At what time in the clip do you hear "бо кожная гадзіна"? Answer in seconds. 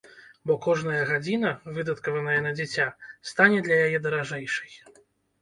0.51-1.51